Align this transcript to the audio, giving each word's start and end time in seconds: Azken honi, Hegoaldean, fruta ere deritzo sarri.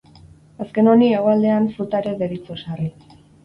Azken 0.65 0.89
honi, 0.93 1.11
Hegoaldean, 1.11 1.69
fruta 1.77 2.03
ere 2.05 2.17
deritzo 2.25 2.61
sarri. 2.67 2.93